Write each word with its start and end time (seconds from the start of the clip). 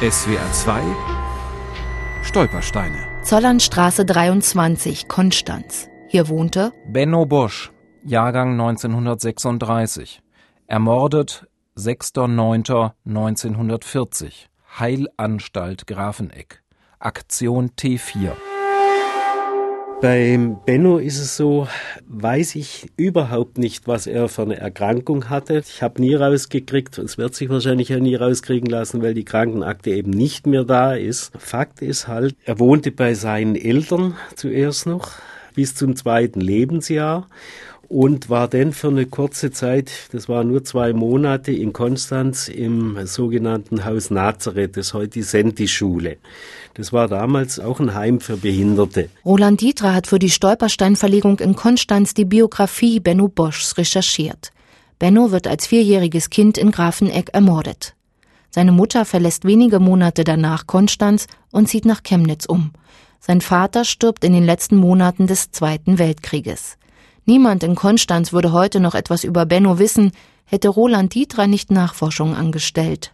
SWR 0.00 0.52
2 0.52 0.80
Stolpersteine. 2.22 3.04
Zollernstraße 3.24 4.04
23, 4.04 5.08
Konstanz. 5.08 5.88
Hier 6.06 6.28
wohnte 6.28 6.72
Benno 6.86 7.26
Bosch, 7.26 7.72
Jahrgang 8.04 8.52
1936. 8.52 10.22
Ermordet 10.68 11.48
6.9.1940. 11.76 14.46
Heilanstalt 14.78 15.88
Grafeneck. 15.88 16.62
Aktion 17.00 17.70
T4. 17.70 18.36
Beim 20.00 20.58
Benno 20.64 20.98
ist 20.98 21.18
es 21.18 21.36
so, 21.36 21.66
weiß 22.06 22.54
ich 22.54 22.86
überhaupt 22.96 23.58
nicht, 23.58 23.88
was 23.88 24.06
er 24.06 24.28
für 24.28 24.42
eine 24.42 24.56
Erkrankung 24.56 25.28
hatte. 25.28 25.58
Ich 25.58 25.82
habe 25.82 26.00
nie 26.00 26.14
rausgekriegt, 26.14 26.98
es 26.98 27.18
wird 27.18 27.34
sich 27.34 27.48
wahrscheinlich 27.48 27.92
auch 27.92 27.98
nie 27.98 28.14
rauskriegen 28.14 28.70
lassen, 28.70 29.02
weil 29.02 29.14
die 29.14 29.24
Krankenakte 29.24 29.90
eben 29.90 30.12
nicht 30.12 30.46
mehr 30.46 30.62
da 30.62 30.94
ist. 30.94 31.32
Fakt 31.36 31.82
ist 31.82 32.06
halt, 32.06 32.36
er 32.44 32.60
wohnte 32.60 32.92
bei 32.92 33.14
seinen 33.14 33.56
Eltern 33.56 34.14
zuerst 34.36 34.86
noch 34.86 35.14
bis 35.56 35.74
zum 35.74 35.96
zweiten 35.96 36.40
Lebensjahr 36.40 37.26
und 37.88 38.28
war 38.28 38.48
dann 38.48 38.72
für 38.72 38.88
eine 38.88 39.06
kurze 39.06 39.50
Zeit, 39.50 39.90
das 40.12 40.28
war 40.28 40.44
nur 40.44 40.62
zwei 40.62 40.92
Monate, 40.92 41.52
in 41.52 41.72
Konstanz 41.72 42.48
im 42.48 42.98
sogenannten 43.06 43.84
Haus 43.84 44.10
Nazareth, 44.10 44.76
das 44.76 44.88
ist 44.88 44.94
heute 44.94 45.08
die 45.08 45.22
Senti-Schule. 45.22 46.18
Das 46.74 46.92
war 46.92 47.08
damals 47.08 47.58
auch 47.58 47.80
ein 47.80 47.94
Heim 47.94 48.20
für 48.20 48.36
Behinderte. 48.36 49.08
Roland 49.24 49.60
Dietra 49.60 49.94
hat 49.94 50.06
für 50.06 50.18
die 50.18 50.30
Stolpersteinverlegung 50.30 51.40
in 51.40 51.56
Konstanz 51.56 52.12
die 52.12 52.26
Biografie 52.26 53.00
Benno 53.00 53.28
Boschs 53.28 53.78
recherchiert. 53.78 54.52
Benno 54.98 55.30
wird 55.30 55.46
als 55.46 55.66
vierjähriges 55.66 56.28
Kind 56.28 56.58
in 56.58 56.70
Grafeneck 56.70 57.30
ermordet. 57.32 57.94
Seine 58.50 58.72
Mutter 58.72 59.04
verlässt 59.04 59.44
wenige 59.44 59.78
Monate 59.78 60.24
danach 60.24 60.66
Konstanz 60.66 61.26
und 61.52 61.68
zieht 61.68 61.84
nach 61.84 62.02
Chemnitz 62.02 62.44
um. 62.46 62.72
Sein 63.20 63.40
Vater 63.40 63.84
stirbt 63.84 64.24
in 64.24 64.32
den 64.32 64.44
letzten 64.44 64.76
Monaten 64.76 65.26
des 65.26 65.50
Zweiten 65.50 65.98
Weltkrieges. 65.98 66.78
Niemand 67.28 67.62
in 67.62 67.74
Konstanz 67.74 68.32
würde 68.32 68.52
heute 68.52 68.80
noch 68.80 68.94
etwas 68.94 69.22
über 69.22 69.44
Benno 69.44 69.78
wissen, 69.78 70.12
hätte 70.46 70.70
Roland 70.70 71.14
Dietra 71.14 71.46
nicht 71.46 71.70
Nachforschungen 71.70 72.34
angestellt. 72.34 73.12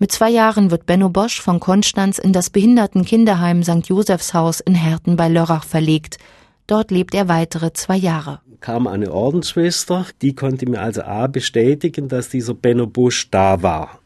Mit 0.00 0.10
zwei 0.10 0.28
Jahren 0.28 0.72
wird 0.72 0.86
Benno 0.86 1.08
Bosch 1.08 1.40
von 1.40 1.60
Konstanz 1.60 2.18
in 2.18 2.32
das 2.32 2.50
Behindertenkinderheim 2.50 3.62
St. 3.62 3.86
Josefshaus 3.86 4.58
in 4.58 4.74
Herten 4.74 5.14
bei 5.14 5.28
Lörrach 5.28 5.62
verlegt. 5.62 6.18
Dort 6.66 6.90
lebt 6.90 7.14
er 7.14 7.28
weitere 7.28 7.72
zwei 7.72 7.96
Jahre. 7.96 8.40
Kam 8.58 8.88
eine 8.88 9.12
Ordensschwester, 9.12 10.06
die 10.20 10.34
konnte 10.34 10.68
mir 10.68 10.80
also 10.80 11.02
A 11.02 11.28
bestätigen, 11.28 12.08
dass 12.08 12.30
dieser 12.30 12.54
Benno 12.54 12.88
Bosch 12.88 13.30
da 13.30 13.62
war. 13.62 14.00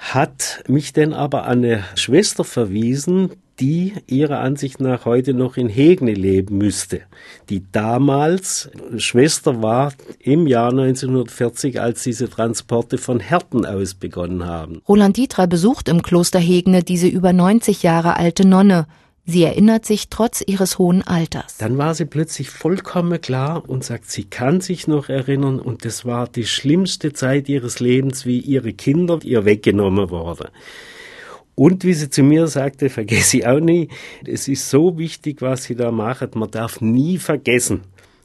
Hat 0.00 0.64
mich 0.66 0.94
denn 0.94 1.12
aber 1.12 1.44
an 1.44 1.58
eine 1.58 1.84
Schwester 1.94 2.42
verwiesen, 2.42 3.30
die 3.60 3.92
ihrer 4.06 4.40
Ansicht 4.40 4.80
nach 4.80 5.04
heute 5.04 5.34
noch 5.34 5.58
in 5.58 5.68
Hegne 5.68 6.14
leben 6.14 6.56
müsste, 6.56 7.02
die 7.50 7.62
damals 7.70 8.70
Schwester 8.96 9.62
war 9.62 9.92
im 10.18 10.46
Jahr 10.46 10.70
1940, 10.70 11.80
als 11.80 12.02
diese 12.02 12.30
Transporte 12.30 12.96
von 12.96 13.20
Herten 13.20 13.66
aus 13.66 13.92
begonnen 13.92 14.46
haben. 14.46 14.80
Roland 14.88 15.18
Dietra 15.18 15.44
besucht 15.44 15.90
im 15.90 16.00
Kloster 16.00 16.38
Hegne 16.40 16.82
diese 16.82 17.06
über 17.06 17.34
90 17.34 17.82
Jahre 17.82 18.16
alte 18.16 18.48
Nonne. 18.48 18.86
Sie 19.30 19.44
erinnert 19.44 19.86
sich 19.86 20.08
trotz 20.08 20.42
ihres 20.44 20.78
hohen 20.78 21.02
Alters. 21.02 21.56
Dann 21.58 21.78
war 21.78 21.94
sie 21.94 22.04
plötzlich 22.04 22.50
vollkommen 22.50 23.20
klar 23.20 23.62
und 23.68 23.84
sagt, 23.84 24.10
sie 24.10 24.24
kann 24.24 24.60
sich 24.60 24.88
noch 24.88 25.08
erinnern 25.08 25.60
und 25.60 25.84
das 25.84 26.04
war 26.04 26.26
die 26.26 26.46
schlimmste 26.46 27.12
Zeit 27.12 27.48
ihres 27.48 27.78
Lebens, 27.78 28.26
wie 28.26 28.40
ihre 28.40 28.72
Kinder 28.72 29.20
ihr 29.22 29.44
weggenommen 29.44 30.10
wurden. 30.10 30.48
Und 31.54 31.84
wie 31.84 31.94
sie 31.94 32.10
zu 32.10 32.24
mir 32.24 32.48
sagte, 32.48 32.88
vergesse 32.90 33.36
ich 33.36 33.46
auch 33.46 33.60
nie, 33.60 33.86
es 34.26 34.48
ist 34.48 34.68
so 34.68 34.98
wichtig, 34.98 35.42
was 35.42 35.62
sie 35.62 35.76
da 35.76 35.92
macht. 35.92 36.34
Man 36.34 36.50
darf 36.50 36.80
nie 36.80 37.16
vergessen, 37.16 37.82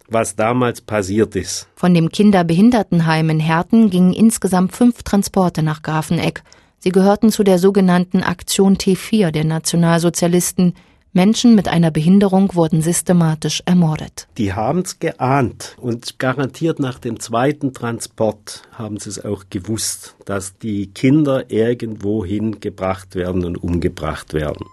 was 0.10 0.36
damals 0.36 0.82
passiert 0.82 1.36
ist. 1.36 1.68
Von 1.76 1.94
dem 1.94 2.10
Kinderbehindertenheim 2.10 3.30
in 3.30 3.40
Herten 3.40 3.92
gingen 3.92 4.14
insgesamt 4.14 4.76
fünf 4.76 5.04
Transporte 5.04 5.62
nach 5.62 5.84
Grafeneck. 5.84 6.42
Sie 6.80 6.90
gehörten 6.90 7.30
zu 7.30 7.44
der 7.44 7.60
sogenannten 7.60 8.24
Aktion 8.24 8.76
T4 8.78 9.30
der 9.30 9.46
Nationalsozialisten, 9.46 10.74
Menschen 11.16 11.56
mit 11.56 11.70
einer 11.70 11.92
Behinderung 11.92 12.54
wurden 12.56 12.82
systematisch 12.82 13.64
ermordet. 13.66 14.28
Die 14.38 14.52
haben 14.52 14.80
es 14.80 15.00
geahnt 15.00 15.78
und 15.80 16.20
garantiert 16.20 16.80
nach 16.80 17.00
dem 17.00 17.22
zweiten 17.22 17.72
Transport 17.72 18.64
haben 18.74 19.00
sie 19.00 19.12
es 19.12 19.24
auch 19.24 19.46
gewusst, 19.50 20.18
dass 20.26 20.58
die 20.58 20.88
Kinder 20.88 21.50
irgendwohin 21.50 22.60
gebracht 22.60 23.16
werden 23.16 23.46
und 23.46 23.56
umgebracht 23.56 24.34
werden. 24.34 24.66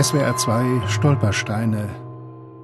SWR 0.00 0.36
2 0.36 0.86
Stolpersteine. 0.86 1.88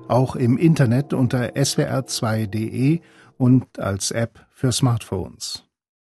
Auch 0.06 0.36
im 0.36 0.56
Internet 0.56 1.12
unter 1.14 1.56
swr2.de 1.56 3.00
und 3.38 3.80
als 3.80 4.12
App 4.12 4.46
für 4.52 4.70
Smartphones. 4.70 5.64